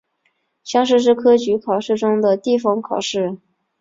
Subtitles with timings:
[0.63, 3.37] 乡试是科举考试中的地方考试。